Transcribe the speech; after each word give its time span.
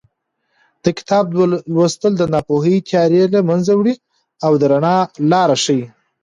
د 0.83 0.85
کتاب 0.97 1.25
لوستل 1.73 2.13
د 2.17 2.23
ناپوهۍ 2.33 2.77
تیارې 2.89 3.23
له 3.33 3.39
منځه 3.49 3.71
وړي 3.75 3.95
او 4.45 4.51
د 4.61 4.63
رڼا 4.71 4.97
لار 5.31 5.49
ښیي. 5.63 5.81